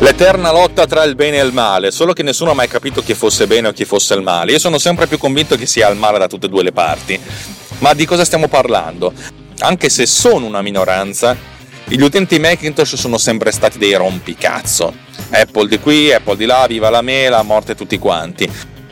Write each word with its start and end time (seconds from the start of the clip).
L'eterna 0.00 0.50
lotta 0.50 0.86
tra 0.86 1.04
il 1.04 1.14
bene 1.14 1.38
e 1.38 1.44
il 1.44 1.52
male, 1.52 1.90
solo 1.90 2.12
che 2.14 2.22
nessuno 2.22 2.52
ha 2.52 2.54
mai 2.54 2.68
capito 2.68 3.02
chi 3.02 3.14
fosse 3.14 3.46
bene 3.46 3.68
o 3.68 3.72
chi 3.72 3.84
fosse 3.84 4.14
il 4.14 4.22
male. 4.22 4.52
Io 4.52 4.58
sono 4.58 4.78
sempre 4.78 5.06
più 5.06 5.18
convinto 5.18 5.56
che 5.56 5.66
sia 5.66 5.88
il 5.88 5.96
male 5.96 6.18
da 6.18 6.26
tutte 6.26 6.46
e 6.46 6.48
due 6.48 6.62
le 6.62 6.72
parti. 6.72 7.20
Ma 7.78 7.92
di 7.92 8.06
cosa 8.06 8.24
stiamo 8.24 8.48
parlando? 8.48 9.12
Anche 9.58 9.88
se 9.88 10.06
sono 10.06 10.46
una 10.46 10.62
minoranza, 10.62 11.36
gli 11.84 12.00
utenti 12.00 12.38
Macintosh 12.38 12.96
sono 12.96 13.18
sempre 13.18 13.50
stati 13.52 13.76
dei 13.76 13.94
rompicazzo. 13.94 14.94
Apple 15.30 15.68
di 15.68 15.78
qui, 15.78 16.12
Apple 16.12 16.36
di 16.36 16.46
là, 16.46 16.66
viva 16.66 16.88
la 16.88 17.02
mela, 17.02 17.42
morte 17.42 17.74
tutti 17.74 17.98
quanti 17.98 18.50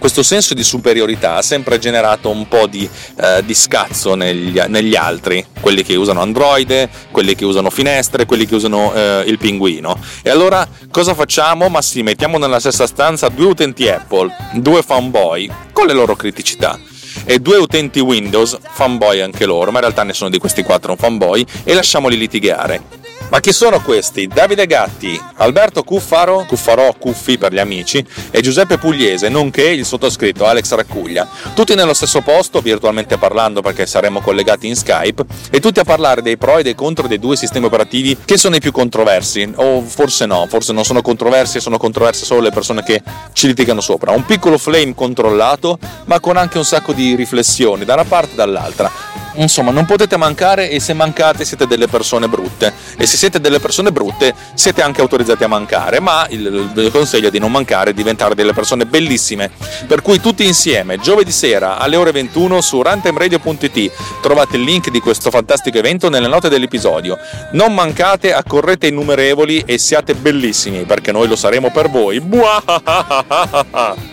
questo 0.00 0.22
senso 0.22 0.54
di 0.54 0.64
superiorità 0.64 1.36
ha 1.36 1.42
sempre 1.42 1.78
generato 1.78 2.30
un 2.30 2.48
po' 2.48 2.66
di, 2.66 2.88
eh, 3.20 3.44
di 3.44 3.54
scazzo 3.54 4.14
negli, 4.14 4.58
negli, 4.66 4.96
altri, 4.96 5.44
quelli 5.60 5.84
che 5.84 5.94
usano 5.94 6.22
Android, 6.22 6.88
quelli 7.12 7.34
che 7.34 7.44
usano 7.44 7.68
finestre, 7.68 8.24
quelli 8.24 8.46
che 8.46 8.54
usano 8.54 8.94
eh, 8.94 9.24
il 9.26 9.36
pinguino. 9.36 10.00
E 10.22 10.30
allora 10.30 10.66
cosa 10.90 11.14
facciamo? 11.14 11.68
Ma 11.68 11.82
sì, 11.82 12.02
mettiamo 12.02 12.38
nella 12.38 12.58
stessa 12.58 12.86
stanza 12.86 13.28
due 13.28 13.46
utenti 13.46 13.88
Apple, 13.88 14.34
due 14.54 14.82
fanboy, 14.82 15.50
con 15.72 15.86
le 15.86 15.92
loro 15.92 16.16
criticità 16.16 16.78
e 17.24 17.38
due 17.38 17.58
utenti 17.58 18.00
Windows, 18.00 18.56
fanboy 18.62 19.20
anche 19.20 19.44
loro, 19.44 19.70
ma 19.70 19.78
in 19.78 19.84
realtà 19.84 20.02
nessuno 20.02 20.30
di 20.30 20.38
questi 20.38 20.62
quattro 20.62 20.88
è 20.88 20.92
un 20.92 20.96
fanboy, 20.96 21.44
e 21.64 21.74
lasciamoli 21.74 22.16
litigare. 22.16 22.99
Ma 23.30 23.38
chi 23.38 23.52
sono 23.52 23.80
questi? 23.80 24.26
Davide 24.26 24.66
Gatti, 24.66 25.18
Alberto 25.36 25.84
Cuffaro, 25.84 26.44
Cuffarò 26.48 26.92
Cuffi 26.98 27.38
per 27.38 27.52
gli 27.52 27.60
amici, 27.60 28.04
e 28.28 28.40
Giuseppe 28.40 28.76
Pugliese, 28.76 29.28
nonché 29.28 29.68
il 29.68 29.84
sottoscritto 29.84 30.46
Alex 30.46 30.74
Raccuglia. 30.74 31.28
Tutti 31.54 31.76
nello 31.76 31.94
stesso 31.94 32.22
posto, 32.22 32.60
virtualmente 32.60 33.18
parlando 33.18 33.62
perché 33.62 33.86
saremo 33.86 34.20
collegati 34.20 34.66
in 34.66 34.74
Skype, 34.74 35.24
e 35.48 35.60
tutti 35.60 35.78
a 35.78 35.84
parlare 35.84 36.22
dei 36.22 36.36
pro 36.36 36.58
e 36.58 36.64
dei 36.64 36.74
contro 36.74 37.06
dei 37.06 37.20
due 37.20 37.36
sistemi 37.36 37.66
operativi 37.66 38.16
che 38.24 38.36
sono 38.36 38.56
i 38.56 38.60
più 38.60 38.72
controversi. 38.72 39.48
O 39.54 39.80
forse 39.82 40.26
no, 40.26 40.46
forse 40.48 40.72
non 40.72 40.84
sono 40.84 41.00
controversi 41.00 41.60
sono 41.60 41.78
controverse 41.78 42.24
solo 42.24 42.40
le 42.40 42.50
persone 42.50 42.82
che 42.82 43.00
ci 43.32 43.46
litigano 43.46 43.80
sopra. 43.80 44.10
Un 44.10 44.24
piccolo 44.24 44.58
flame 44.58 44.94
controllato, 44.96 45.78
ma 46.06 46.18
con 46.18 46.36
anche 46.36 46.58
un 46.58 46.64
sacco 46.64 46.92
di 46.92 47.14
riflessioni 47.14 47.84
da 47.84 47.94
una 47.94 48.04
parte 48.04 48.32
e 48.32 48.36
dall'altra 48.36 49.19
insomma 49.34 49.70
non 49.70 49.86
potete 49.86 50.16
mancare 50.16 50.70
e 50.70 50.80
se 50.80 50.92
mancate 50.92 51.44
siete 51.44 51.66
delle 51.66 51.86
persone 51.86 52.28
brutte. 52.28 52.72
E 52.96 53.06
se 53.06 53.16
siete 53.16 53.40
delle 53.40 53.58
persone 53.60 53.92
brutte 53.92 54.34
siete 54.54 54.82
anche 54.82 55.00
autorizzati 55.00 55.44
a 55.44 55.48
mancare 55.48 56.00
ma 56.00 56.26
il, 56.30 56.70
il 56.74 56.90
consiglio 56.90 57.28
è 57.28 57.30
di 57.30 57.38
non 57.38 57.50
mancare 57.50 57.90
e 57.90 57.94
diventare 57.94 58.34
delle 58.34 58.52
persone 58.52 58.86
bellissime. 58.86 59.50
Per 59.86 60.02
cui 60.02 60.20
tutti 60.20 60.44
insieme 60.44 60.98
giovedì 60.98 61.32
sera 61.32 61.78
alle 61.78 61.96
ore 61.96 62.12
21 62.12 62.60
su 62.60 62.82
rantemradio.it 62.82 63.90
trovate 64.20 64.56
il 64.56 64.62
link 64.62 64.90
di 64.90 65.00
questo 65.00 65.30
fantastico 65.30 65.78
evento 65.78 66.08
nelle 66.08 66.28
note 66.28 66.48
dell'episodio. 66.48 67.18
Non 67.52 67.74
mancate 67.74 68.32
accorrete 68.32 68.88
innumerevoli 68.88 69.62
e 69.66 69.78
siate 69.78 70.14
bellissimi 70.14 70.84
perché 70.84 71.12
noi 71.12 71.28
lo 71.28 71.36
saremo 71.36 71.70
per 71.70 71.88
voi. 71.90 72.20
Viva 72.20 72.62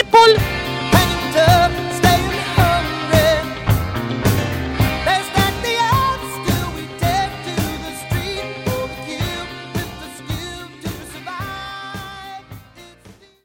Apple! 0.00 0.59